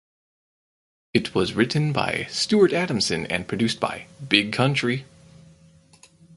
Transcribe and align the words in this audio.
It 1.13 1.35
was 1.35 1.53
written 1.53 1.93
by 1.93 2.25
Stuart 2.27 2.73
Adamson 2.73 3.27
and 3.27 3.47
produced 3.47 3.79
by 3.79 4.07
Big 4.29 4.51
Country. 4.51 5.05